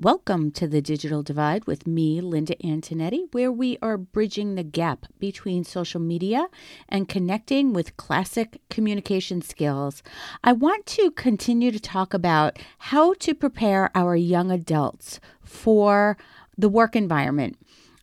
Welcome 0.00 0.52
to 0.52 0.68
the 0.68 0.80
Digital 0.80 1.24
Divide 1.24 1.66
with 1.66 1.84
me, 1.84 2.20
Linda 2.20 2.54
Antonetti, 2.62 3.24
where 3.32 3.50
we 3.50 3.78
are 3.82 3.98
bridging 3.98 4.54
the 4.54 4.62
gap 4.62 5.06
between 5.18 5.64
social 5.64 5.98
media 5.98 6.46
and 6.88 7.08
connecting 7.08 7.72
with 7.72 7.96
classic 7.96 8.60
communication 8.70 9.42
skills. 9.42 10.04
I 10.44 10.52
want 10.52 10.86
to 10.86 11.10
continue 11.10 11.72
to 11.72 11.80
talk 11.80 12.14
about 12.14 12.60
how 12.78 13.14
to 13.14 13.34
prepare 13.34 13.90
our 13.92 14.14
young 14.14 14.52
adults 14.52 15.18
for 15.42 16.16
the 16.56 16.68
work 16.68 16.94
environment. 16.94 17.58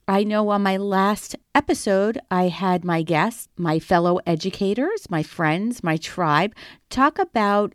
I 0.05 0.25
know 0.25 0.49
on 0.49 0.63
my 0.63 0.75
last 0.75 1.37
episode, 1.55 2.19
I 2.29 2.49
had 2.49 2.83
my 2.83 3.03
guests, 3.03 3.47
my 3.55 3.79
fellow 3.79 4.19
educators, 4.27 5.09
my 5.09 5.23
friends, 5.23 5.81
my 5.81 5.95
tribe, 5.95 6.55
talk 6.89 7.19
about 7.19 7.73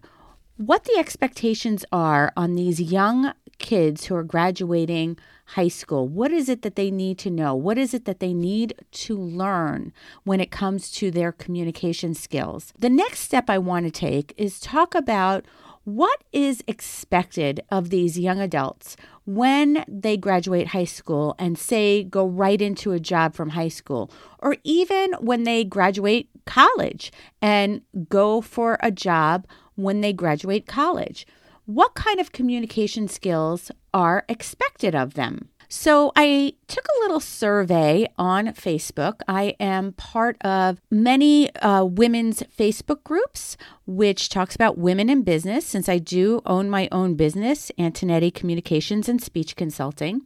what 0.60 0.84
the 0.84 0.98
expectations 0.98 1.86
are 1.90 2.34
on 2.36 2.54
these 2.54 2.82
young 2.82 3.32
kids 3.60 4.06
who 4.06 4.16
are 4.16 4.24
graduating 4.24 5.16
high 5.54 5.68
school? 5.68 6.08
What 6.08 6.32
is 6.32 6.48
it 6.48 6.62
that 6.62 6.74
they 6.74 6.90
need 6.90 7.18
to 7.18 7.30
know? 7.30 7.54
What 7.54 7.78
is 7.78 7.94
it 7.94 8.04
that 8.06 8.18
they 8.18 8.34
need 8.34 8.74
to 8.92 9.16
learn 9.16 9.92
when 10.24 10.40
it 10.40 10.50
comes 10.50 10.90
to 10.92 11.10
their 11.10 11.30
communication 11.30 12.14
skills? 12.14 12.72
The 12.78 12.90
next 12.90 13.20
step 13.20 13.48
I 13.48 13.58
want 13.58 13.86
to 13.86 13.92
take 13.92 14.34
is 14.36 14.58
talk 14.58 14.94
about 14.94 15.44
what 15.84 16.22
is 16.32 16.62
expected 16.66 17.60
of 17.70 17.90
these 17.90 18.18
young 18.18 18.38
adults 18.40 18.96
when 19.24 19.84
they 19.88 20.16
graduate 20.16 20.68
high 20.68 20.84
school 20.84 21.34
and 21.38 21.58
say 21.58 22.04
go 22.04 22.26
right 22.26 22.60
into 22.60 22.92
a 22.92 23.00
job 23.00 23.34
from 23.34 23.50
high 23.50 23.68
school, 23.68 24.10
or 24.40 24.56
even 24.62 25.12
when 25.20 25.44
they 25.44 25.64
graduate 25.64 26.28
college 26.46 27.12
and 27.40 27.80
go 28.08 28.40
for 28.40 28.78
a 28.82 28.90
job 28.90 29.46
when 29.74 30.00
they 30.00 30.12
graduate 30.12 30.66
college 30.66 31.26
what 31.74 31.94
kind 31.94 32.18
of 32.18 32.32
communication 32.32 33.06
skills 33.08 33.70
are 33.94 34.24
expected 34.28 34.94
of 34.94 35.14
them. 35.14 35.48
So 35.72 36.10
I 36.16 36.54
took 36.66 36.84
a 36.84 37.00
little 37.02 37.20
survey 37.20 38.08
on 38.18 38.48
Facebook. 38.48 39.20
I 39.28 39.54
am 39.60 39.92
part 39.92 40.36
of 40.42 40.80
many 40.90 41.54
uh, 41.56 41.84
women's 41.84 42.42
Facebook 42.42 43.04
groups, 43.04 43.56
which 43.86 44.28
talks 44.30 44.56
about 44.56 44.78
women 44.78 45.08
in 45.08 45.22
business, 45.22 45.64
since 45.64 45.88
I 45.88 45.98
do 45.98 46.42
own 46.44 46.68
my 46.70 46.88
own 46.90 47.14
business, 47.14 47.70
Antonetti 47.78 48.34
Communications 48.34 49.08
and 49.08 49.22
Speech 49.22 49.54
Consulting. 49.54 50.22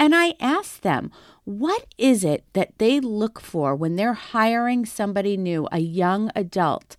And 0.00 0.16
I 0.16 0.34
asked 0.40 0.82
them, 0.82 1.12
what 1.44 1.86
is 1.96 2.24
it 2.24 2.44
that 2.54 2.78
they 2.78 2.98
look 2.98 3.40
for 3.40 3.76
when 3.76 3.94
they're 3.94 4.14
hiring 4.14 4.84
somebody 4.84 5.36
new, 5.36 5.68
a 5.70 5.78
young 5.78 6.30
adult? 6.34 6.96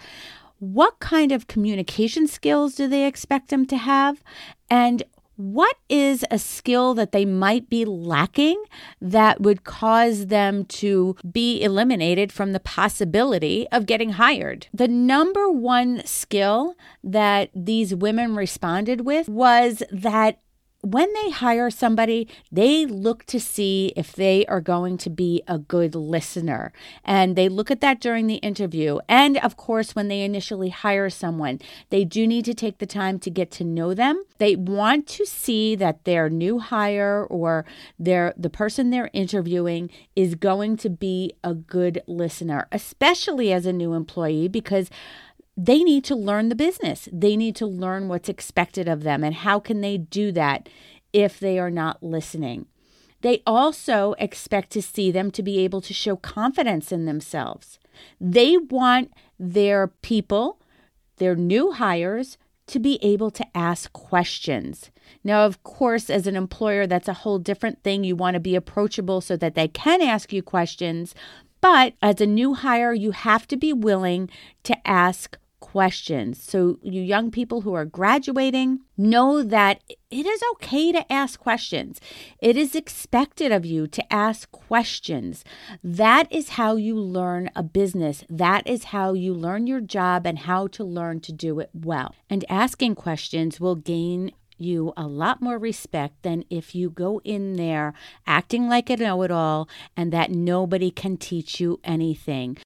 What 0.59 0.99
kind 0.99 1.31
of 1.31 1.47
communication 1.47 2.27
skills 2.27 2.75
do 2.75 2.88
they 2.88 3.05
expect 3.05 3.49
them 3.49 3.65
to 3.67 3.77
have? 3.77 4.23
And 4.69 5.03
what 5.39 5.77
is 5.88 6.25
a 6.29 6.38
skill 6.38 6.93
that 6.95 7.13
they 7.13 7.23
might 7.23 7.69
be 7.69 7.85
lacking 7.85 8.61
that 8.99 9.39
would 9.39 9.63
cause 9.63 10.27
them 10.27 10.65
to 10.65 11.15
be 11.31 11.63
eliminated 11.63 12.33
from 12.33 12.52
the 12.52 12.59
possibility 12.59 13.65
of 13.71 13.85
getting 13.85 14.11
hired? 14.11 14.67
The 14.73 14.89
number 14.89 15.49
one 15.49 16.05
skill 16.05 16.75
that 17.05 17.52
these 17.55 17.95
women 17.95 18.35
responded 18.35 19.05
with 19.05 19.30
was 19.30 19.81
that 19.91 20.39
when 20.81 21.11
they 21.13 21.30
hire 21.30 21.69
somebody, 21.69 22.27
they 22.52 22.85
look 22.85 23.25
to 23.25 23.39
see 23.39 23.91
if 23.97 24.13
they 24.13 24.45
are 24.45 24.61
going 24.61 24.97
to 24.99 25.09
be 25.09 25.44
a 25.47 25.59
good 25.59 25.94
listener. 25.94 26.71
And 27.03 27.36
they 27.36 27.49
look 27.49 27.69
at 27.69 27.81
that 27.81 27.99
during 27.99 28.27
the 28.27 28.36
interview. 28.36 28.99
And 29.09 29.38
of 29.38 29.58
course, 29.58 29.95
when 29.95 30.08
they 30.08 30.21
initially 30.21 30.69
hire 30.69 31.09
someone, 31.09 31.59
they 31.89 32.05
do 32.05 32.25
need 32.25 32.45
to 32.45 32.53
take 32.53 32.77
the 32.77 32.86
time 32.86 33.19
to 33.19 33.30
get 33.30 33.52
to 33.52 33.63
know 33.63 33.94
them. 33.94 34.23
They 34.38 34.55
want 34.55 35.08
to 35.08 35.25
see 35.25 35.75
that 35.75 36.05
their 36.05 36.30
new 36.30 36.59
hire 36.59 37.25
or 37.25 37.66
their 37.97 38.33
the 38.38 38.49
person 38.49 38.89
they're 38.89 39.09
interviewing 39.11 39.89
is 40.16 40.36
going 40.36 40.77
to 40.77 40.89
be 40.89 41.33
a 41.43 41.53
good 41.53 42.02
listener, 42.08 42.67
especially 42.71 43.52
as 43.52 43.66
a 43.66 43.73
new 43.73 43.93
employee 43.93 44.48
because 44.48 44.89
they 45.61 45.83
need 45.83 46.05
to 46.05 46.15
learn 46.15 46.47
the 46.47 46.55
business. 46.55 47.09
They 47.11 47.36
need 47.36 47.53
to 47.58 47.65
learn 47.65 48.08
what's 48.08 48.30
expected 48.30 48.87
of 48.87 49.03
them. 49.03 49.25
And 49.25 49.36
how 49.36 49.59
can 49.59 49.81
they 49.81 49.97
do 49.97 50.31
that 50.31 50.70
if 51.11 51.37
they 51.37 51.59
are 51.59 51.70
not 51.70 52.02
listening? 52.02 52.67
They 53.20 53.43
also 53.45 54.15
expect 54.20 54.70
to 54.71 54.81
see 54.81 55.11
them 55.11 55.31
to 55.31 55.43
be 55.43 55.59
able 55.59 55.81
to 55.81 55.93
show 55.93 56.15
confidence 56.15 56.93
in 56.93 57.03
themselves. 57.03 57.77
They 58.21 58.55
want 58.55 59.11
their 59.37 59.87
people, 59.87 60.61
their 61.17 61.36
new 61.36 61.73
hires, 61.73 62.37
to 62.67 62.80
be 62.80 62.97
able 63.02 63.31
to 63.31 63.45
ask 63.53 63.91
questions. 63.91 64.91
Now, 65.26 65.45
of 65.45 65.61
course, 65.64 66.09
as 66.09 66.26
an 66.26 66.37
employer, 66.37 66.87
that's 66.87 67.09
a 67.09 67.14
whole 67.14 67.39
different 67.39 67.83
thing. 67.83 68.05
You 68.05 68.15
want 68.15 68.36
to 68.36 68.39
be 68.39 68.55
approachable 68.55 69.20
so 69.20 69.36
that 69.36 69.55
they 69.55 69.67
can 69.67 70.02
ask 70.02 70.31
you 70.31 70.41
questions. 70.41 71.14
But 71.59 71.95
as 72.02 72.21
a 72.21 72.26
new 72.26 72.53
hire, 72.53 72.93
you 72.93 73.11
have 73.11 73.45
to 73.47 73.58
be 73.58 73.73
willing 73.73 74.30
to 74.64 74.87
ask 74.87 75.37
questions. 75.59 76.42
So, 76.42 76.80
you 76.81 77.02
young 77.02 77.31
people 77.31 77.61
who 77.61 77.73
are 77.73 77.86
graduating, 77.86 78.80
know 78.97 79.43
that 79.43 79.81
it 80.09 80.25
is 80.25 80.42
okay 80.53 80.92
to 80.92 81.11
ask 81.11 81.39
questions. 81.39 82.02
It 82.39 82.58
is 82.58 82.75
expected 82.75 83.52
of 83.52 83.65
you 83.65 83.87
to 83.87 84.14
ask 84.14 84.52
questions. 84.52 85.43
That 85.83 86.31
is 86.31 86.49
how 86.49 86.75
you 86.75 86.95
learn 86.95 87.49
a 87.55 87.64
business. 87.64 88.23
That 88.30 88.67
is 88.67 88.86
how 88.86 89.14
you 89.14 89.33
learn 89.33 89.67
your 89.67 89.81
job 89.81 90.25
and 90.25 90.39
how 90.39 90.67
to 90.67 90.83
learn 90.83 91.20
to 91.21 91.31
do 91.31 91.59
it 91.59 91.70
well. 91.73 92.15
And 92.30 92.45
asking 92.49 92.95
questions 92.95 93.59
will 93.59 93.76
gain 93.76 94.31
you 94.59 94.93
a 94.97 95.08
lot 95.08 95.41
more 95.41 95.58
respect 95.58 96.21
than 96.23 96.43
if 96.49 96.76
you 96.76 96.89
go 96.89 97.21
in 97.23 97.53
there 97.55 97.93
acting 98.27 98.67
like 98.67 98.89
a 98.89 98.97
know 98.97 99.21
it 99.21 99.31
all 99.31 99.70
and 99.95 100.11
that 100.11 100.31
nobody 100.31 100.91
can 100.91 101.17
teach 101.17 101.59
you 101.59 101.80
anything. 101.83 102.58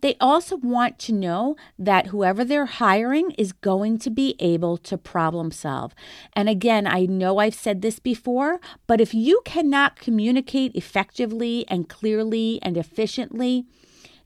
They 0.00 0.16
also 0.20 0.56
want 0.56 0.98
to 1.00 1.12
know 1.12 1.56
that 1.78 2.08
whoever 2.08 2.44
they're 2.44 2.66
hiring 2.66 3.30
is 3.32 3.52
going 3.52 3.98
to 3.98 4.10
be 4.10 4.36
able 4.38 4.76
to 4.78 4.98
problem 4.98 5.50
solve. 5.50 5.94
And 6.34 6.48
again, 6.48 6.86
I 6.86 7.06
know 7.06 7.38
I've 7.38 7.54
said 7.54 7.82
this 7.82 7.98
before, 7.98 8.60
but 8.86 9.00
if 9.00 9.14
you 9.14 9.42
cannot 9.44 9.96
communicate 9.96 10.74
effectively 10.74 11.64
and 11.68 11.88
clearly 11.88 12.58
and 12.62 12.76
efficiently, 12.76 13.66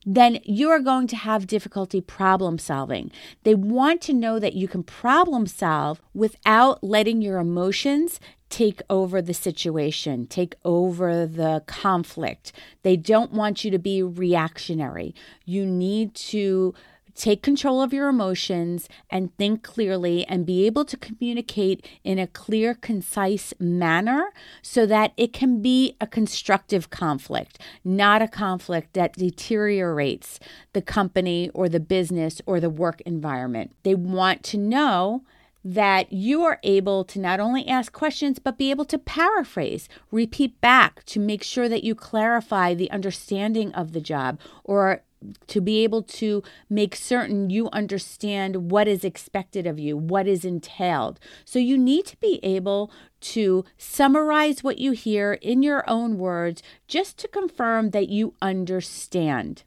then 0.07 0.39
you 0.45 0.71
are 0.71 0.81
going 0.81 1.07
to 1.09 1.17
have 1.17 1.47
difficulty 1.47 2.01
problem 2.01 2.59
solving. 2.59 3.11
They 3.45 3.55
want 3.55 4.01
to 4.03 4.15
know 4.15 4.39
that 4.39 4.55
you 4.55 4.67
can 4.67 4.83
problem 4.83 5.47
solve 5.47 6.01
without 6.15 6.83
letting 6.83 7.21
your 7.21 7.39
emotions 7.39 8.19
take 8.49 8.81
over 8.89 9.21
the 9.21 9.35
situation, 9.35 10.27
take 10.27 10.55
over 10.65 11.27
the 11.27 11.63
conflict. 11.67 12.53
They 12.83 12.97
don't 12.97 13.33
want 13.33 13.65
you 13.65 13.71
to 13.71 13.79
be 13.79 14.03
reactionary. 14.03 15.15
You 15.45 15.67
need 15.67 16.15
to 16.15 16.75
take 17.19 17.43
control 17.43 17.83
of 17.83 17.93
your 17.93 18.09
emotions 18.09 18.89
and 19.11 19.37
think 19.37 19.63
clearly 19.63 20.25
and 20.27 20.47
be 20.47 20.65
able 20.67 20.85
to 20.85 20.97
communicate 20.97 21.85
in 22.05 22.19
a 22.19 22.29
clear, 22.29 22.75
concise 22.75 23.53
manner 23.59 24.33
so 24.63 24.87
that 24.87 25.13
it 25.17 25.33
can 25.33 25.61
be 25.61 25.97
a 26.01 26.07
constructive 26.07 26.91
conflict, 26.91 27.59
not 27.85 28.23
a 28.23 28.29
conflict 28.29 28.95
that 28.95 29.15
deteriorates 29.15 30.39
the 30.73 30.83
company 30.83 31.51
or 31.53 31.69
the 31.69 31.81
business 31.81 32.41
or 32.47 32.61
the 32.61 32.71
work 32.71 33.01
environment. 33.01 33.75
They 33.83 33.97
want 33.97 34.45
to 34.45 34.57
know 34.57 35.25
that 35.75 36.11
you 36.11 36.45
are 36.45 36.59
able 36.63 37.05
to 37.05 37.19
not 37.19 37.41
only 37.41 37.69
ask 37.69 37.93
questions, 37.93 38.39
but 38.39 38.57
be 38.57 38.71
able 38.71 38.87
to 38.87 38.97
paraphrase, 38.99 39.87
repeat 40.11 40.59
back 40.63 41.05
to 41.05 41.21
make 41.21 41.43
sure 41.43 41.69
that 41.69 41.85
you 41.85 41.95
clarify 41.95 42.73
the 42.73 42.91
understanding 42.91 43.73
of 43.75 43.93
the 43.93 44.01
job 44.01 44.41
or 44.65 45.03
to 45.49 45.61
be 45.61 45.85
able 45.85 46.03
to 46.03 46.43
make 46.71 46.97
certain 46.97 47.51
you 47.51 47.69
understand 47.71 48.71
what 48.71 48.89
is 48.89 49.05
expected 49.05 49.67
of 49.67 49.79
you, 49.79 49.95
what 49.95 50.27
is 50.27 50.45
entailed. 50.45 51.21
So 51.45 51.59
you 51.59 51.77
need 51.77 52.07
to 52.07 52.17
be 52.17 52.41
able 52.43 52.91
to 53.21 53.65
summarize 53.77 54.65
what 54.65 54.79
you 54.79 54.93
hear 54.93 55.35
in 55.35 55.63
your 55.63 55.89
own 55.91 56.17
words 56.17 56.63
just 56.87 57.19
to 57.19 57.29
confirm 57.29 57.91
that 57.91 58.09
you 58.09 58.35
understand. 58.41 59.65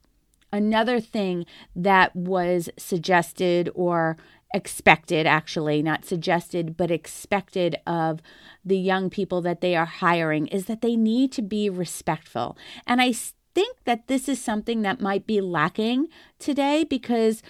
Another 0.54 1.00
thing 1.00 1.46
that 1.76 2.16
was 2.16 2.70
suggested 2.78 3.70
or 3.76 4.18
expected, 4.54 5.26
actually, 5.26 5.82
not 5.82 6.06
suggested, 6.06 6.76
but 6.78 6.92
expected 6.92 7.78
of 7.88 8.22
the 8.64 8.78
young 8.78 9.10
people 9.10 9.42
that 9.42 9.62
they 9.62 9.76
are 9.76 9.86
hiring 9.86 10.48
is 10.48 10.66
that 10.66 10.82
they 10.82 10.96
need 10.96 11.32
to 11.34 11.42
be 11.42 11.70
respectful. 11.70 12.58
And 12.86 13.02
I 13.02 13.14
think 13.54 13.78
that 13.86 14.08
this 14.08 14.30
is 14.30 14.42
something 14.42 14.82
that 14.82 15.02
might 15.02 15.28
be 15.28 15.42
lacking 15.42 16.08
today 16.40 16.84
because 16.84 17.42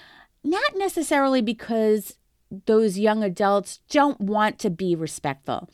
not 0.43 0.75
necessarily 0.75 1.41
because 1.41 2.17
those 2.65 2.99
young 2.99 3.23
adults 3.23 3.79
don't 3.89 4.19
want 4.19 4.59
to 4.59 4.69
be 4.69 4.95
respectful. 4.95 5.69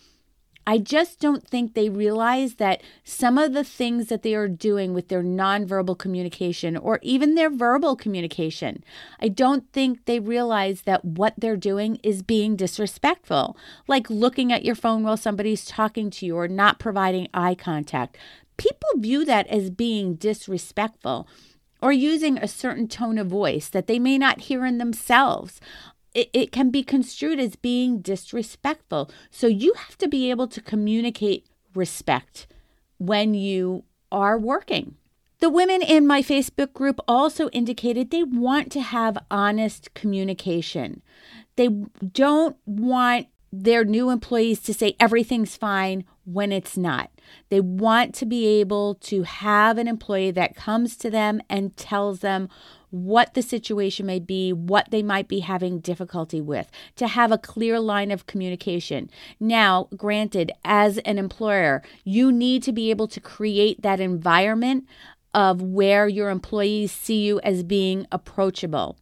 I 0.69 0.80
just 0.80 1.22
don't 1.22 1.48
think 1.48 1.74
they 1.74 1.88
realize 1.88 2.56
that 2.56 2.84
some 3.06 3.38
of 3.38 3.54
the 3.54 3.64
things 3.64 4.08
that 4.08 4.22
they 4.22 4.36
are 4.36 4.50
doing 4.50 4.94
with 4.94 5.08
their 5.08 5.24
nonverbal 5.24 5.98
communication 5.98 6.75
or 6.75 7.00
even 7.02 7.36
their 7.36 7.50
verbal 7.50 7.96
communication, 7.96 8.84
I 9.22 9.30
don't 9.30 9.72
think 9.72 10.04
they 10.04 10.19
realize 10.19 10.81
that 10.81 11.06
what 11.06 11.36
they're 11.38 11.56
doing 11.56 12.02
is 12.04 12.22
being 12.22 12.58
disrespectful, 12.58 13.56
like 13.88 14.10
looking 14.10 14.52
at 14.52 14.66
your 14.66 14.75
phone 14.75 15.04
while 15.04 15.16
somebody's 15.16 15.64
talking 15.64 16.10
to 16.10 16.25
you 16.25 16.36
or 16.36 16.50
not 16.50 16.80
providing 16.80 17.30
eye 17.34 17.56
contact. 17.56 18.18
People 18.58 18.90
view 18.98 19.24
that 19.24 19.48
as 19.48 19.69
being 19.69 20.16
disrespectful 20.16 21.30
or 21.81 21.94
using 21.94 22.38
a 22.38 22.48
certain 22.48 22.90
tone 22.90 23.18
of 23.18 23.28
voice 23.28 23.69
that 23.69 23.88
they 23.88 24.00
may 24.00 24.18
not 24.18 24.42
hear 24.42 24.66
in 24.66 24.80
themselves 24.80 25.62
it, 26.18 26.31
it 26.34 26.52
can 26.52 26.72
be 26.72 26.81
construed 26.81 27.40
as 27.40 27.56
being 27.56 28.00
disrespectful. 28.02 29.12
So 29.30 29.46
you 29.46 29.74
have 29.74 29.98
to 30.00 30.08
be 30.08 30.31
able 30.31 30.48
to 30.48 30.60
communicate 30.60 31.46
respect 31.75 32.48
when 32.98 33.36
you 33.36 33.84
are 34.12 34.38
working. 34.38 34.96
The 35.40 35.52
women 35.52 35.84
in 35.84 36.08
my 36.08 36.24
Facebook 36.24 36.74
group 36.74 37.00
also 37.08 37.50
indicated 37.50 38.10
they 38.10 38.24
want 38.24 38.72
to 38.72 38.81
have 38.81 39.19
honest 39.30 39.94
communication. 39.94 41.04
They 41.56 41.68
don't 41.68 42.58
want 42.66 43.28
their 43.54 43.86
new 43.86 44.10
employees 44.10 44.60
to 44.62 44.74
say 44.74 44.96
everything's 45.00 45.56
fine 45.56 46.04
when 46.25 46.52
it's 46.52 46.78
not. 46.78 47.12
They 47.50 47.62
want 47.62 48.16
to 48.16 48.25
be 48.25 48.60
able 48.60 48.96
to 48.96 49.22
have 49.22 49.78
an 49.78 49.88
employee 49.88 50.31
that 50.31 50.56
comes 50.56 50.98
to 50.98 51.12
them 51.12 51.42
and 51.48 51.78
tells 51.78 52.22
them 52.22 52.50
what 52.89 53.34
the 53.34 53.42
situation 53.42 54.06
may 54.06 54.19
be, 54.19 54.54
what 54.54 54.92
they 54.92 55.04
might 55.04 55.28
be 55.28 55.39
having 55.39 55.80
difficulty 55.80 56.42
with, 56.42 56.72
to 56.95 57.07
have 57.07 57.31
a 57.31 57.38
clear 57.38 57.80
line 57.80 58.12
of 58.12 58.28
communication. 58.28 59.10
Now, 59.39 59.89
granted, 59.95 60.51
as 60.63 60.98
an 61.00 61.18
employer, 61.18 61.84
you 62.04 62.31
need 62.31 62.63
to 62.63 62.72
be 62.72 62.89
able 62.89 63.07
to 63.10 63.19
create 63.19 63.81
that 63.81 64.00
environment 64.00 64.86
of 65.34 65.62
where 65.62 66.07
your 66.07 66.30
employees 66.30 66.92
see 66.92 67.25
you 67.25 67.39
as 67.42 67.63
being 67.63 68.07
approachable. 68.12 68.98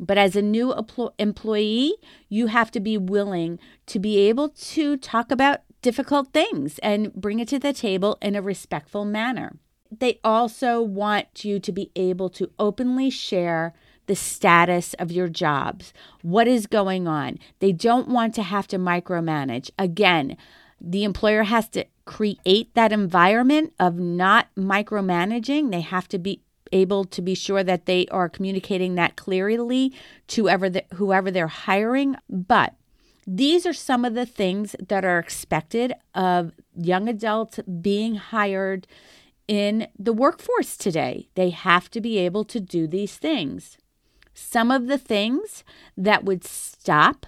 But 0.00 0.18
as 0.18 0.34
a 0.34 0.42
new 0.42 0.74
employee, 1.18 1.94
you 2.28 2.46
have 2.48 2.70
to 2.72 2.80
be 2.80 2.98
willing 2.98 3.58
to 3.86 3.98
be 3.98 4.18
able 4.28 4.48
to 4.48 4.96
talk 4.96 5.30
about 5.30 5.60
difficult 5.82 6.32
things 6.32 6.78
and 6.78 7.12
bring 7.12 7.38
it 7.38 7.48
to 7.48 7.58
the 7.58 7.72
table 7.72 8.18
in 8.22 8.34
a 8.34 8.42
respectful 8.42 9.04
manner 9.04 9.58
they 10.00 10.20
also 10.24 10.80
want 10.80 11.44
you 11.44 11.58
to 11.60 11.72
be 11.72 11.90
able 11.96 12.28
to 12.30 12.50
openly 12.58 13.10
share 13.10 13.74
the 14.06 14.16
status 14.16 14.94
of 14.94 15.10
your 15.10 15.28
jobs, 15.28 15.92
what 16.22 16.46
is 16.46 16.66
going 16.66 17.08
on. 17.08 17.38
They 17.60 17.72
don't 17.72 18.08
want 18.08 18.34
to 18.34 18.42
have 18.42 18.66
to 18.68 18.78
micromanage. 18.78 19.70
Again, 19.78 20.36
the 20.80 21.04
employer 21.04 21.44
has 21.44 21.68
to 21.70 21.86
create 22.04 22.74
that 22.74 22.92
environment 22.92 23.72
of 23.80 23.98
not 23.98 24.48
micromanaging. 24.56 25.70
They 25.70 25.80
have 25.80 26.08
to 26.08 26.18
be 26.18 26.42
able 26.72 27.04
to 27.04 27.22
be 27.22 27.34
sure 27.34 27.64
that 27.64 27.86
they 27.86 28.06
are 28.08 28.28
communicating 28.28 28.94
that 28.96 29.16
clearly 29.16 29.92
to 30.28 30.42
whoever, 30.42 30.68
the, 30.68 30.84
whoever 30.94 31.30
they're 31.30 31.46
hiring. 31.46 32.16
But 32.28 32.74
these 33.26 33.64
are 33.64 33.72
some 33.72 34.04
of 34.04 34.14
the 34.14 34.26
things 34.26 34.76
that 34.88 35.04
are 35.04 35.18
expected 35.18 35.94
of 36.14 36.52
young 36.76 37.08
adults 37.08 37.60
being 37.80 38.16
hired 38.16 38.86
in 39.48 39.88
the 39.98 40.12
workforce 40.12 40.76
today. 40.76 41.28
They 41.34 41.50
have 41.50 41.90
to 41.90 42.00
be 42.00 42.18
able 42.18 42.44
to 42.46 42.60
do 42.60 42.86
these 42.86 43.16
things. 43.16 43.78
Some 44.32 44.70
of 44.70 44.86
the 44.86 44.98
things 44.98 45.64
that 45.96 46.24
would 46.24 46.44
stop 46.44 47.26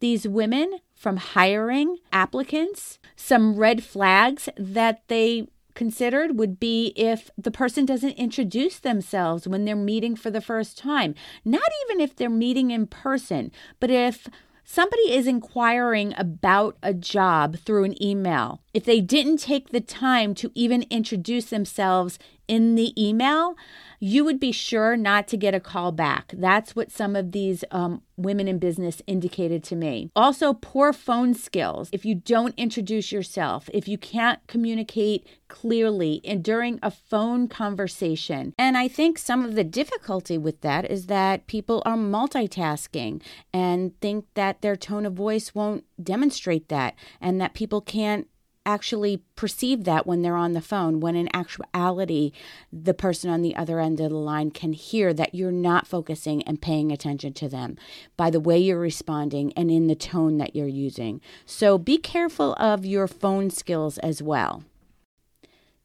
these 0.00 0.26
women 0.26 0.78
from 0.94 1.16
hiring 1.16 1.98
applicants, 2.12 2.98
some 3.16 3.56
red 3.56 3.82
flags 3.82 4.48
that 4.56 5.02
they 5.08 5.48
considered 5.74 6.36
would 6.36 6.58
be 6.58 6.92
if 6.96 7.30
the 7.38 7.52
person 7.52 7.86
doesn't 7.86 8.12
introduce 8.12 8.80
themselves 8.80 9.46
when 9.46 9.64
they're 9.64 9.76
meeting 9.76 10.16
for 10.16 10.28
the 10.28 10.40
first 10.40 10.76
time. 10.76 11.14
Not 11.44 11.70
even 11.84 12.00
if 12.00 12.16
they're 12.16 12.28
meeting 12.28 12.72
in 12.72 12.88
person, 12.88 13.52
but 13.78 13.90
if 13.90 14.26
somebody 14.70 15.12
is 15.14 15.26
inquiring 15.26 16.12
about 16.18 16.76
a 16.82 16.92
job 16.92 17.56
through 17.56 17.84
an 17.84 18.02
email, 18.02 18.60
if 18.74 18.84
they 18.84 19.00
didn't 19.00 19.38
take 19.38 19.70
the 19.70 19.80
time 19.80 20.34
to 20.34 20.52
even 20.54 20.84
introduce 20.90 21.46
themselves 21.46 22.18
in 22.48 22.74
the 22.74 22.92
email, 23.00 23.56
you 24.00 24.24
would 24.24 24.40
be 24.40 24.52
sure 24.52 24.96
not 24.96 25.28
to 25.28 25.36
get 25.36 25.54
a 25.54 25.60
call 25.60 25.92
back. 25.92 26.32
That's 26.36 26.74
what 26.74 26.90
some 26.90 27.16
of 27.16 27.32
these 27.32 27.64
um, 27.70 28.02
women 28.16 28.48
in 28.48 28.58
business 28.58 29.02
indicated 29.06 29.62
to 29.64 29.76
me. 29.76 30.10
Also, 30.14 30.52
poor 30.52 30.92
phone 30.92 31.34
skills. 31.34 31.88
If 31.92 32.04
you 32.04 32.14
don't 32.14 32.54
introduce 32.56 33.12
yourself, 33.12 33.68
if 33.72 33.88
you 33.88 33.98
can't 33.98 34.40
communicate 34.46 35.26
clearly 35.48 36.14
in, 36.24 36.42
during 36.42 36.78
a 36.82 36.90
phone 36.90 37.48
conversation. 37.48 38.54
And 38.58 38.76
I 38.76 38.86
think 38.86 39.18
some 39.18 39.44
of 39.44 39.54
the 39.54 39.64
difficulty 39.64 40.38
with 40.38 40.60
that 40.60 40.90
is 40.90 41.06
that 41.06 41.46
people 41.46 41.82
are 41.84 41.96
multitasking 41.96 43.22
and 43.52 43.98
think 44.00 44.26
that 44.34 44.60
their 44.60 44.76
tone 44.76 45.06
of 45.06 45.14
voice 45.14 45.54
won't 45.54 45.84
demonstrate 46.02 46.68
that 46.68 46.94
and 47.20 47.40
that 47.40 47.54
people 47.54 47.80
can't 47.80 48.28
actually 48.68 49.22
perceive 49.34 49.84
that 49.84 50.06
when 50.06 50.20
they're 50.20 50.36
on 50.36 50.52
the 50.52 50.60
phone, 50.60 51.00
when 51.00 51.16
in 51.16 51.34
actuality, 51.34 52.32
the 52.70 52.92
person 52.92 53.30
on 53.30 53.40
the 53.40 53.56
other 53.56 53.80
end 53.80 53.98
of 53.98 54.10
the 54.10 54.16
line 54.16 54.50
can 54.50 54.74
hear 54.74 55.14
that 55.14 55.34
you're 55.34 55.50
not 55.50 55.86
focusing 55.86 56.42
and 56.42 56.60
paying 56.60 56.92
attention 56.92 57.32
to 57.32 57.48
them 57.48 57.78
by 58.18 58.28
the 58.28 58.38
way 58.38 58.58
you're 58.58 58.78
responding 58.78 59.54
and 59.54 59.70
in 59.70 59.86
the 59.86 59.94
tone 59.94 60.36
that 60.36 60.54
you're 60.54 60.66
using. 60.66 61.18
So 61.46 61.78
be 61.78 61.96
careful 61.96 62.52
of 62.54 62.84
your 62.84 63.08
phone 63.08 63.48
skills 63.48 63.96
as 63.98 64.22
well. 64.22 64.62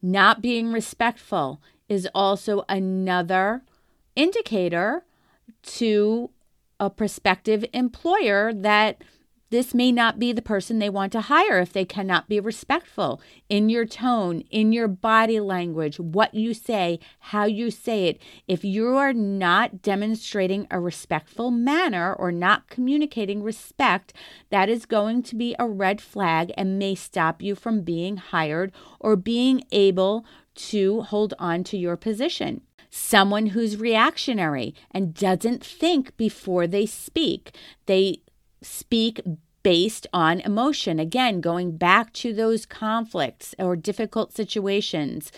Not 0.01 0.41
being 0.41 0.74
respectful 0.74 1.62
is 1.88 2.09
also 2.13 2.65
another 2.68 3.62
indicator 4.18 5.06
to 5.63 6.31
a 6.81 6.89
prospective 6.89 7.63
employer 7.71 8.51
that 8.53 9.01
this 9.53 9.71
may 9.75 9.91
not 9.91 10.17
be 10.17 10.31
the 10.31 10.41
person 10.41 10.79
they 10.79 10.89
want 10.89 11.11
to 11.11 11.21
hire 11.21 11.59
if 11.59 11.71
they 11.71 11.85
cannot 11.85 12.27
be 12.27 12.39
respectful 12.39 13.21
in 13.50 13.69
your 13.69 13.85
tone, 13.85 14.41
in 14.50 14.73
your 14.73 14.88
body 14.88 15.39
language, 15.39 16.00
what 16.00 16.33
you 16.33 16.55
say, 16.55 17.00
how 17.19 17.45
you 17.45 17.69
say 17.69 18.07
it. 18.07 18.19
If 18.47 18.65
you 18.65 18.97
are 18.97 19.13
not 19.13 19.83
demonstrating 19.83 20.65
a 20.71 20.79
respectful 20.79 21.51
manner 21.51 22.15
or 22.15 22.31
not 22.31 22.67
communicating 22.67 23.44
respect, 23.44 24.11
that 24.50 24.69
is 24.69 24.88
going 24.88 25.21
to 25.21 25.35
be 25.35 25.56
a 25.59 25.67
red 25.67 26.01
flag 26.01 26.51
and 26.57 26.79
may 26.79 26.95
stop 26.95 27.39
you 27.39 27.53
from 27.53 27.83
being 27.83 28.17
hired 28.17 28.71
or 28.99 29.15
being 29.15 29.63
able 29.71 30.25
to 30.56 31.01
hold 31.01 31.35
on 31.38 31.63
to 31.65 31.77
your 31.77 31.95
position 31.95 32.61
someone 32.95 33.47
who's 33.47 33.77
reactionary 33.77 34.75
and 34.91 35.15
doesn't 35.15 35.65
think 35.65 36.15
before 36.15 36.67
they 36.67 36.85
speak. 36.85 37.56
They 37.88 38.19
speak 38.63 39.21
based 39.63 40.06
on 40.13 40.42
emotion. 40.42 41.00
Again, 41.00 41.42
going 41.42 41.77
back 41.77 42.13
to 42.13 42.33
those 42.33 42.65
conflicts 42.65 43.56
or 43.57 43.75
difficult 43.75 44.33
situations. 44.33 45.31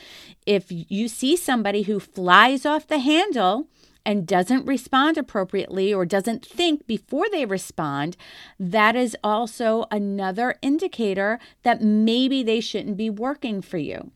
If 0.45 0.65
you 0.69 1.07
see 1.07 1.35
somebody 1.35 1.83
who 1.83 1.99
flies 1.99 2.65
off 2.65 2.87
the 2.87 2.99
handle, 2.99 3.67
and 4.05 4.27
doesn't 4.27 4.67
respond 4.67 5.17
appropriately 5.17 5.91
or 5.93 6.05
doesn't 6.05 6.45
think 6.45 6.85
before 6.85 7.25
they 7.31 7.45
respond, 7.45 8.15
that 8.59 8.95
is 8.95 9.17
also 9.23 9.85
another 9.89 10.55
indicator 10.61 11.39
that 11.63 11.81
maybe 11.81 12.43
they 12.43 12.59
shouldn't 12.59 12.97
be 12.97 13.09
working 13.09 13.61
for 13.61 13.77
you. 13.79 14.11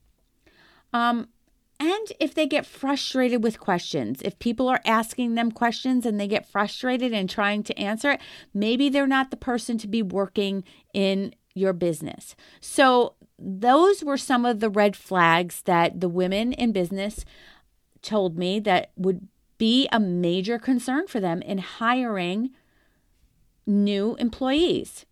Um, 0.94 1.30
and 1.80 2.12
if 2.20 2.34
they 2.34 2.46
get 2.46 2.66
frustrated 2.66 3.42
with 3.42 3.60
questions, 3.60 4.22
if 4.22 4.38
people 4.40 4.68
are 4.68 4.82
asking 4.86 5.36
them 5.36 5.52
questions 5.52 6.06
and 6.06 6.20
they 6.20 6.28
get 6.28 6.50
frustrated 6.50 7.14
and 7.14 7.30
trying 7.30 7.64
to 7.64 7.80
answer 7.80 8.12
it, 8.12 8.22
maybe 8.54 8.90
they're 8.90 9.08
not 9.08 9.32
the 9.32 9.38
person 9.38 9.78
to 9.78 9.88
be 9.88 10.02
working 10.02 10.66
in 10.94 11.34
your 11.56 11.72
business. 11.74 12.36
So, 12.60 13.16
those 13.42 14.04
were 14.04 14.18
some 14.18 14.46
of 14.46 14.60
the 14.60 14.70
red 14.70 14.98
flags 14.98 15.62
that 15.62 16.02
the 16.02 16.10
women 16.10 16.52
in 16.52 16.74
business 16.74 17.24
told 18.02 18.38
me 18.38 18.60
that 18.60 18.92
would 18.98 19.30
be 19.58 19.88
a 19.94 20.00
major 20.00 20.60
concern 20.60 21.08
for 21.08 21.22
them 21.22 21.42
in 21.44 21.60
hiring 21.60 22.50
new 23.66 24.16
employees. 24.18 25.06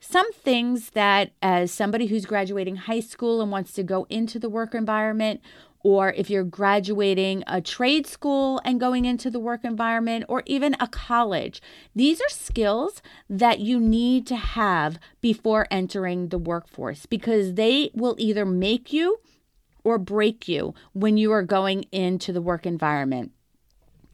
Some 0.00 0.30
things 0.32 0.90
that, 0.90 1.30
as 1.40 1.70
somebody 1.70 2.06
who's 2.06 2.26
graduating 2.26 2.76
high 2.76 3.00
school 3.00 3.40
and 3.40 3.50
wants 3.50 3.72
to 3.74 3.82
go 3.82 4.06
into 4.10 4.38
the 4.38 4.50
work 4.50 4.74
environment, 4.74 5.40
or 5.84 6.12
if 6.12 6.30
you're 6.30 6.44
graduating 6.44 7.42
a 7.46 7.60
trade 7.60 8.06
school 8.06 8.60
and 8.64 8.80
going 8.80 9.04
into 9.04 9.30
the 9.30 9.40
work 9.40 9.64
environment, 9.64 10.24
or 10.28 10.42
even 10.46 10.76
a 10.78 10.88
college. 10.88 11.60
These 11.94 12.20
are 12.20 12.28
skills 12.28 13.02
that 13.28 13.60
you 13.60 13.80
need 13.80 14.26
to 14.28 14.36
have 14.36 14.98
before 15.20 15.66
entering 15.70 16.28
the 16.28 16.38
workforce 16.38 17.06
because 17.06 17.54
they 17.54 17.90
will 17.94 18.16
either 18.18 18.44
make 18.44 18.92
you 18.92 19.18
or 19.84 19.98
break 19.98 20.48
you 20.48 20.74
when 20.92 21.16
you 21.16 21.32
are 21.32 21.42
going 21.42 21.84
into 21.92 22.32
the 22.32 22.42
work 22.42 22.66
environment. 22.66 23.32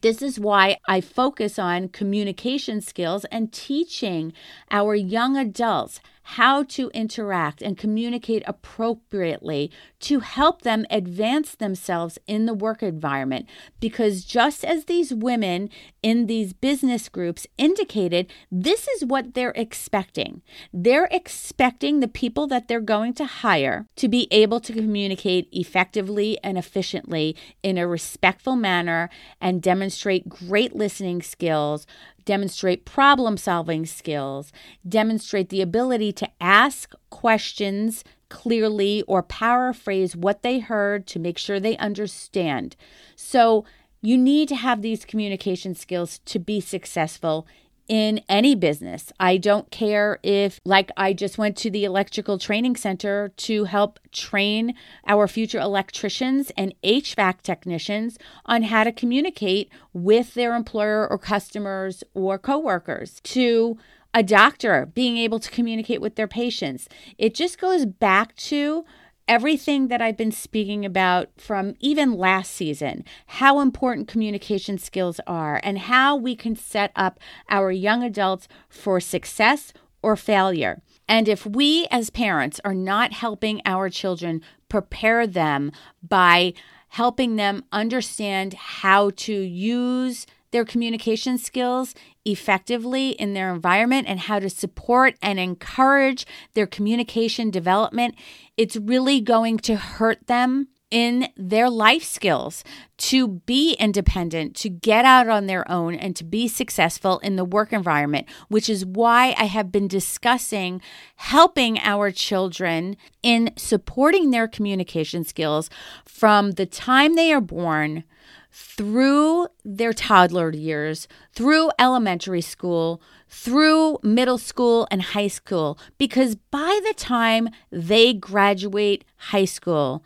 This 0.01 0.21
is 0.21 0.39
why 0.39 0.77
I 0.87 1.01
focus 1.01 1.59
on 1.59 1.89
communication 1.89 2.79
skills 2.79 3.25
and 3.25 3.51
teaching 3.51 4.31
our 4.71 4.95
young 4.95 5.35
adults 5.35 5.99
how 6.33 6.61
to 6.61 6.91
interact 6.93 7.59
and 7.59 7.75
communicate 7.75 8.43
appropriately 8.45 9.71
to 9.99 10.19
help 10.19 10.61
them 10.61 10.85
advance 10.91 11.55
themselves 11.55 12.19
in 12.27 12.45
the 12.45 12.53
work 12.53 12.83
environment. 12.83 13.47
Because 13.79 14.23
just 14.23 14.63
as 14.63 14.85
these 14.85 15.11
women 15.11 15.71
in 16.03 16.27
these 16.27 16.53
business 16.53 17.09
groups 17.09 17.47
indicated, 17.57 18.31
this 18.51 18.87
is 18.89 19.03
what 19.03 19.33
they're 19.33 19.53
expecting. 19.55 20.43
They're 20.71 21.09
expecting 21.09 21.99
the 21.99 22.07
people 22.07 22.45
that 22.45 22.67
they're 22.67 22.79
going 22.79 23.15
to 23.15 23.25
hire 23.25 23.87
to 23.95 24.07
be 24.07 24.27
able 24.29 24.59
to 24.59 24.73
communicate 24.73 25.49
effectively 25.51 26.37
and 26.43 26.59
efficiently 26.59 27.35
in 27.63 27.79
a 27.79 27.87
respectful 27.87 28.55
manner 28.55 29.09
and 29.41 29.63
demonstrate 29.63 30.29
great 30.29 30.75
listening 30.75 31.23
skills, 31.23 31.87
demonstrate 32.25 32.85
problem 32.85 33.37
solving 33.37 33.85
skills, 33.85 34.51
demonstrate 34.87 35.49
the 35.49 35.61
ability 35.61 36.11
to 36.13 36.29
ask 36.39 36.93
questions 37.09 38.03
clearly 38.29 39.03
or 39.07 39.23
paraphrase 39.23 40.15
what 40.15 40.43
they 40.43 40.59
heard 40.59 41.07
to 41.07 41.19
make 41.19 41.37
sure 41.37 41.59
they 41.59 41.77
understand. 41.77 42.75
So, 43.15 43.65
you 44.01 44.17
need 44.17 44.47
to 44.47 44.55
have 44.55 44.81
these 44.81 45.03
communication 45.03 45.75
skills 45.75 46.19
to 46.19 46.39
be 46.39 46.61
successful 46.61 47.45
in 47.89 48.21
any 48.29 48.55
business. 48.55 49.11
I 49.19 49.37
don't 49.37 49.69
care 49.71 50.19
if, 50.23 50.61
like, 50.63 50.91
I 50.95 51.11
just 51.11 51.37
went 51.37 51.57
to 51.57 51.71
the 51.71 51.83
electrical 51.83 52.37
training 52.37 52.77
center 52.77 53.33
to 53.37 53.63
help 53.65 53.99
train 54.11 54.75
our 55.07 55.27
future 55.27 55.59
electricians 55.59 56.51
and 56.55 56.73
HVAC 56.83 57.41
technicians 57.41 58.17
on 58.45 58.63
how 58.63 58.83
to 58.85 58.91
communicate 58.91 59.69
with 59.91 60.35
their 60.35 60.55
employer 60.55 61.09
or 61.09 61.17
customers 61.17 62.03
or 62.13 62.37
coworkers, 62.37 63.19
to 63.21 63.77
a 64.13 64.23
doctor 64.23 64.87
being 64.93 65.17
able 65.17 65.39
to 65.39 65.51
communicate 65.51 66.01
with 66.01 66.15
their 66.15 66.27
patients. 66.27 66.87
It 67.17 67.33
just 67.33 67.59
goes 67.59 67.85
back 67.85 68.35
to 68.37 68.85
everything 69.29 69.87
that 69.89 70.01
I've 70.01 70.17
been 70.17 70.31
speaking 70.31 70.83
about 70.83 71.29
from 71.37 71.75
even 71.79 72.17
last 72.17 72.51
season, 72.51 73.05
how 73.27 73.59
important 73.59 74.07
communication 74.07 74.79
skills 74.79 75.21
are, 75.27 75.61
and 75.63 75.77
how 75.77 76.15
we 76.15 76.35
can 76.35 76.55
set 76.55 76.91
up 76.95 77.19
our 77.47 77.71
young 77.71 78.03
adults 78.03 78.47
for 78.67 78.99
success 78.99 79.71
or 80.01 80.15
failure. 80.15 80.81
And 81.07 81.29
if 81.29 81.45
we 81.45 81.87
as 81.91 82.09
parents 82.09 82.59
are 82.65 82.73
not 82.73 83.13
helping 83.13 83.61
our 83.65 83.89
children 83.89 84.41
prepare 84.67 85.27
them 85.27 85.71
by 86.01 86.53
helping 86.89 87.35
them 87.35 87.63
understand 87.71 88.55
how 88.55 89.11
to 89.11 89.33
use 89.33 90.25
their 90.51 90.65
communication 90.65 91.37
skills 91.37 91.93
effectively 92.25 93.11
in 93.11 93.33
their 93.33 93.53
environment 93.53 94.07
and 94.07 94.21
how 94.21 94.39
to 94.39 94.49
support 94.49 95.15
and 95.21 95.39
encourage 95.39 96.25
their 96.53 96.67
communication 96.67 97.49
development, 97.49 98.15
it's 98.57 98.75
really 98.75 99.21
going 99.21 99.57
to 99.57 99.75
hurt 99.75 100.27
them 100.27 100.67
in 100.91 101.27
their 101.37 101.69
life 101.69 102.03
skills 102.03 102.63
to 102.97 103.27
be 103.27 103.73
independent, 103.73 104.55
to 104.55 104.69
get 104.69 105.05
out 105.05 105.27
on 105.27 105.45
their 105.45 105.69
own, 105.71 105.93
and 105.93 106.15
to 106.15 106.23
be 106.23 106.47
successful 106.47 107.19
in 107.19 107.35
the 107.35 107.45
work 107.45 107.71
environment, 107.71 108.27
which 108.47 108.69
is 108.69 108.85
why 108.85 109.35
I 109.37 109.45
have 109.45 109.71
been 109.71 109.87
discussing 109.87 110.81
helping 111.15 111.77
our 111.79 112.11
children 112.11 112.97
in 113.21 113.51
supporting 113.55 114.31
their 114.31 114.47
communication 114.47 115.23
skills 115.23 115.69
from 116.05 116.51
the 116.51 116.65
time 116.65 117.15
they 117.15 117.31
are 117.31 117.41
born 117.41 118.03
through 118.51 119.47
their 119.63 119.93
toddler 119.93 120.51
years, 120.51 121.07
through 121.33 121.71
elementary 121.77 122.41
school, 122.41 123.01
through 123.27 123.97
middle 124.03 124.37
school 124.37 124.87
and 124.89 125.01
high 125.01 125.27
school, 125.27 125.77
because 125.97 126.35
by 126.35 126.79
the 126.83 126.93
time 126.93 127.49
they 127.71 128.13
graduate 128.13 129.05
high 129.17 129.45
school, 129.45 130.03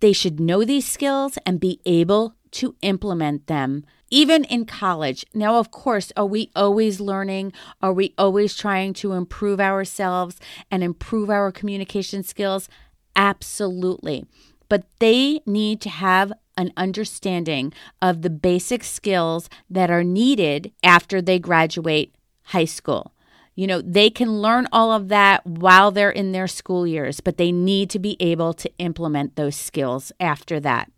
they 0.00 0.12
should 0.12 0.40
know 0.40 0.64
these 0.64 0.86
skills 0.86 1.38
and 1.46 1.60
be 1.60 1.80
able 1.86 2.34
to 2.50 2.74
implement 2.82 3.46
them. 3.46 3.84
Even 4.10 4.44
in 4.44 4.66
college. 4.66 5.24
Now, 5.32 5.58
of 5.58 5.70
course, 5.70 6.12
are 6.18 6.26
we 6.26 6.50
always 6.54 7.00
learning? 7.00 7.54
Are 7.80 7.94
we 7.94 8.12
always 8.18 8.54
trying 8.54 8.92
to 8.94 9.12
improve 9.12 9.58
ourselves 9.58 10.36
and 10.70 10.84
improve 10.84 11.30
our 11.30 11.50
communication 11.50 12.22
skills? 12.22 12.68
Absolutely. 13.16 14.26
But 14.72 14.86
they 15.00 15.42
need 15.44 15.82
to 15.82 15.90
have 15.90 16.32
an 16.56 16.72
understanding 16.78 17.74
of 18.00 18.22
the 18.22 18.30
basic 18.30 18.84
skills 18.84 19.50
that 19.68 19.90
are 19.90 20.02
needed 20.02 20.72
after 20.82 21.20
they 21.20 21.38
graduate 21.38 22.14
high 22.44 22.64
school. 22.64 23.12
You 23.54 23.66
know, 23.66 23.82
they 23.82 24.08
can 24.08 24.40
learn 24.40 24.68
all 24.72 24.90
of 24.90 25.08
that 25.08 25.46
while 25.46 25.90
they're 25.90 26.08
in 26.08 26.32
their 26.32 26.48
school 26.48 26.86
years, 26.86 27.20
but 27.20 27.36
they 27.36 27.52
need 27.52 27.90
to 27.90 27.98
be 27.98 28.16
able 28.18 28.54
to 28.54 28.70
implement 28.78 29.36
those 29.36 29.56
skills 29.56 30.10
after 30.18 30.58
that. 30.60 30.90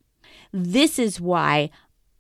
This 0.53 0.97
is 1.01 1.21
why 1.21 1.71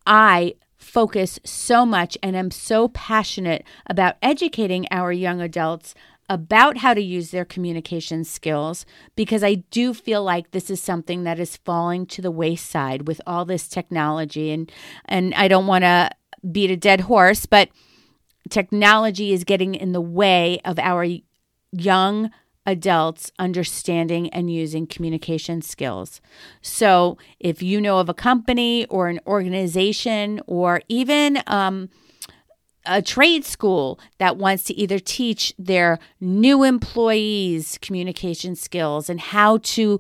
I 0.04 0.56
focus 0.76 1.38
so 1.44 1.87
much 1.87 2.18
and 2.20 2.34
am 2.34 2.50
so 2.50 2.88
passionate 2.88 3.64
about 3.87 4.16
educating 4.23 4.87
our 4.90 5.12
young 5.12 5.40
adults 5.40 5.94
about 6.28 6.78
how 6.78 6.95
to 6.95 7.00
use 7.00 7.31
their 7.31 7.45
communication 7.45 8.25
skills 8.25 8.87
because 9.14 9.45
I 9.45 9.57
do 9.71 9.93
feel 9.93 10.23
like 10.23 10.50
this 10.50 10.71
is 10.71 10.81
something 10.81 11.25
that 11.25 11.38
is 11.38 11.59
falling 11.59 12.07
to 12.07 12.23
the 12.23 12.31
wayside 12.31 13.07
with 13.07 13.21
all 13.26 13.45
this 13.45 13.69
technology 13.69 14.50
and 14.50 14.71
and 15.04 15.35
I 15.35 15.49
don't 15.49 15.66
want 15.66 15.83
to 15.83 16.11
beat 16.50 16.71
a 16.71 16.76
dead 16.76 17.02
horse 17.02 17.45
but 17.45 17.69
technology 18.49 19.33
is 19.33 19.45
getting 19.45 19.75
in 19.75 19.93
the 19.93 20.00
way 20.00 20.61
of 20.64 20.78
our 20.78 21.07
young 21.73 22.31
adults 22.66 23.31
understanding 23.38 24.31
and 24.31 24.50
using 24.50 24.87
communication 24.87 25.61
skills. 25.61 26.21
So, 26.62 27.19
if 27.38 27.62
you 27.62 27.81
know 27.81 27.99
of 27.99 28.09
a 28.09 28.14
company 28.14 28.87
or 28.87 29.09
an 29.09 29.21
organization 29.26 30.40
or 30.47 30.81
even 30.88 31.43
um, 31.47 31.90
a 32.86 33.02
trade 33.02 33.44
school 33.44 33.98
that 34.18 34.36
wants 34.36 34.64
to 34.64 34.74
either 34.74 34.98
teach 34.98 35.54
their 35.58 35.98
new 36.20 36.62
employees 36.62 37.78
communication 37.80 38.54
skills 38.54 39.08
and 39.08 39.20
how 39.20 39.58
to 39.58 39.98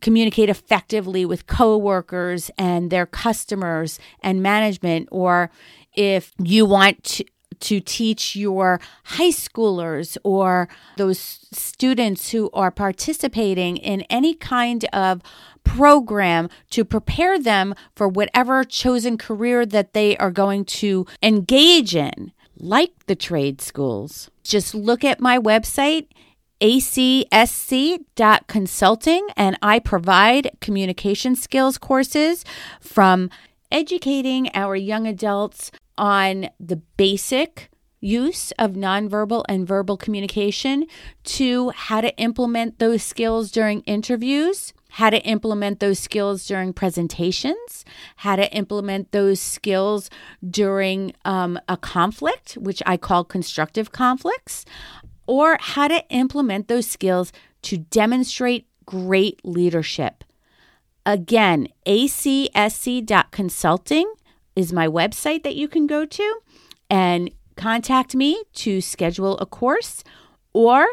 communicate 0.00 0.48
effectively 0.48 1.24
with 1.24 1.46
coworkers 1.46 2.50
and 2.58 2.90
their 2.90 3.06
customers 3.06 3.98
and 4.20 4.42
management 4.42 5.08
or 5.12 5.50
if 5.94 6.32
you 6.38 6.66
want 6.66 7.02
to 7.04 7.24
to 7.62 7.80
teach 7.80 8.36
your 8.36 8.80
high 9.04 9.30
schoolers 9.30 10.18
or 10.22 10.68
those 10.96 11.18
students 11.52 12.30
who 12.30 12.50
are 12.52 12.70
participating 12.70 13.76
in 13.76 14.02
any 14.02 14.34
kind 14.34 14.84
of 14.92 15.20
program 15.64 16.48
to 16.70 16.84
prepare 16.84 17.38
them 17.38 17.74
for 17.94 18.08
whatever 18.08 18.64
chosen 18.64 19.16
career 19.16 19.64
that 19.64 19.92
they 19.92 20.16
are 20.18 20.30
going 20.30 20.64
to 20.64 21.06
engage 21.22 21.96
in, 21.96 22.32
like 22.56 23.06
the 23.06 23.16
trade 23.16 23.60
schools. 23.60 24.30
Just 24.42 24.74
look 24.74 25.04
at 25.04 25.20
my 25.20 25.38
website 25.38 26.08
acsc.consulting 26.60 29.26
and 29.36 29.58
I 29.60 29.78
provide 29.80 30.50
communication 30.60 31.34
skills 31.34 31.76
courses 31.76 32.44
from 32.80 33.30
educating 33.72 34.48
our 34.54 34.76
young 34.76 35.08
adults 35.08 35.72
on 35.98 36.48
the 36.58 36.76
basic 36.76 37.68
use 38.00 38.52
of 38.58 38.72
nonverbal 38.72 39.44
and 39.48 39.66
verbal 39.66 39.96
communication 39.96 40.86
to 41.24 41.70
how 41.70 42.00
to 42.00 42.16
implement 42.16 42.78
those 42.78 43.02
skills 43.02 43.50
during 43.50 43.80
interviews 43.82 44.72
how 44.92 45.08
to 45.08 45.24
implement 45.24 45.80
those 45.80 45.98
skills 45.98 46.46
during 46.46 46.74
presentations, 46.74 47.82
how 48.16 48.36
to 48.36 48.54
implement 48.54 49.10
those 49.12 49.40
skills 49.40 50.10
during 50.50 51.14
um, 51.24 51.58
a 51.66 51.78
conflict, 51.78 52.58
which 52.60 52.82
I 52.84 52.98
call 52.98 53.24
constructive 53.24 53.90
conflicts, 53.90 54.66
or 55.26 55.56
how 55.58 55.88
to 55.88 56.06
implement 56.10 56.68
those 56.68 56.86
skills 56.86 57.32
to 57.62 57.78
demonstrate 57.78 58.66
great 58.84 59.40
leadership. 59.44 60.24
Again, 61.06 61.68
acsc.consulting 61.86 64.12
is 64.54 64.72
my 64.72 64.86
website 64.86 65.42
that 65.42 65.56
you 65.56 65.68
can 65.68 65.86
go 65.86 66.04
to 66.04 66.40
and 66.90 67.30
contact 67.56 68.14
me 68.14 68.42
to 68.54 68.80
schedule 68.80 69.38
a 69.38 69.46
course, 69.46 70.04
or 70.52 70.86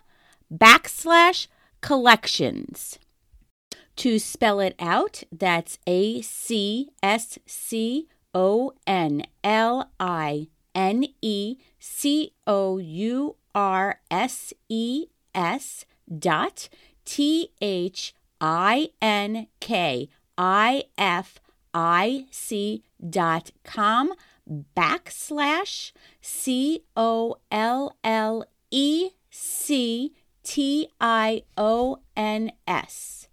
backslash 0.54 1.48
collections. 1.82 3.00
To 3.96 4.20
spell 4.20 4.60
it 4.62 4.76
out, 4.80 5.24
that's 5.32 5.78
A 5.86 6.22
C 6.22 6.90
S 7.04 7.38
C 7.46 8.08
O 8.34 8.72
N 8.88 9.26
L 9.44 9.92
I 10.00 10.48
N 10.74 11.06
E 11.22 11.58
C 11.80 12.32
O 12.48 12.78
U 12.78 13.36
R 13.54 14.00
S 14.10 14.54
E 14.70 15.08
S 15.36 15.86
dot 16.18 16.70
T 17.10 17.50
H 17.60 18.14
I 18.40 18.92
N 19.02 19.48
K 19.60 20.10
I 20.38 20.84
F 20.96 21.40
I 21.74 22.28
C 22.30 22.84
dot 23.10 23.50
com 23.64 24.14
backslash 24.78 25.92
C 26.22 26.84
O 26.96 27.38
L 27.50 27.98
L 28.04 28.46
E 28.70 29.10
C 29.32 30.14
T 30.44 30.88
I 31.02 31.42
O 31.58 31.98
N 32.16 32.52
S. 32.68 33.28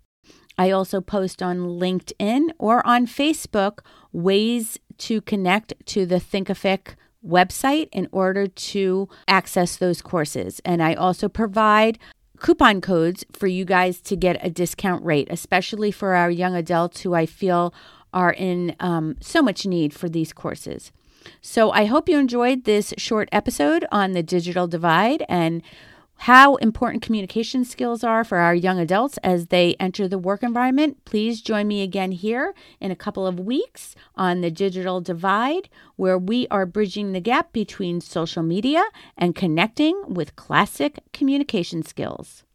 I 0.57 0.71
also 0.71 1.03
post 1.03 1.43
on 1.43 1.59
LinkedIn 1.59 2.53
or 2.59 2.85
on 2.87 3.07
Facebook 3.07 3.81
ways 4.11 4.79
to 4.97 5.21
connect 5.21 5.75
to 5.85 6.07
the 6.07 6.17
Thinkific 6.17 6.95
website 7.23 7.91
in 7.93 8.09
order 8.11 8.47
to 8.47 9.11
access 9.29 9.77
those 9.77 10.01
courses. 10.01 10.63
And 10.65 10.83
I 10.83 10.95
also 10.95 11.29
provide 11.29 11.99
coupon 12.39 12.81
codes 12.81 13.25
for 13.33 13.47
you 13.47 13.65
guys 13.65 14.01
to 14.03 14.17
get 14.17 14.45
a 14.45 14.51
discount 14.51 15.05
rate, 15.05 15.29
especially 15.31 15.91
for 15.91 16.15
our 16.15 16.31
young 16.31 16.55
adults 16.55 17.01
who 17.01 17.15
I 17.15 17.27
feel 17.27 17.73
are 18.13 18.33
in 18.33 18.75
um, 18.81 19.17
so 19.21 19.43
much 19.43 19.67
need 19.67 19.93
for 19.93 20.09
these 20.09 20.33
courses. 20.33 20.93
So 21.41 21.71
I 21.71 21.87
hope 21.87 22.09
you 22.09 22.19
enjoyed 22.19 22.65
this 22.65 22.95
short 22.97 23.29
episode 23.33 23.85
on 23.91 24.13
the 24.13 24.23
digital 24.23 24.67
divide 24.67 25.25
and 25.29 25.63
how 26.21 26.57
important 26.57 27.03
communication 27.03 27.65
skills 27.65 28.03
are 28.03 28.25
for 28.25 28.39
our 28.39 28.55
young 28.55 28.79
adults 28.79 29.19
as 29.19 29.49
they 29.49 29.77
enter 29.79 30.09
the 30.09 30.19
work 30.19 30.43
environment, 30.43 31.05
please 31.05 31.43
join 31.43 31.69
me 31.69 31.83
again 31.83 32.13
here 32.13 32.55
in 32.81 32.91
a 32.91 32.97
couple 32.97 33.27
of 33.27 33.39
weeks 33.39 33.95
on 34.15 34.41
the 34.41 34.51
digital 34.51 35.01
divide, 35.01 35.69
where 35.97 36.19
we 36.19 36.49
are 36.49 36.67
bridging 36.67 37.13
the 37.13 37.21
gap 37.21 37.53
between 37.53 38.01
social 38.01 38.43
media 38.43 38.85
and 39.17 39.35
connecting 39.35 40.03
with 40.09 40.37
classic 40.37 41.01
communication 41.13 41.83
skills. 41.83 42.46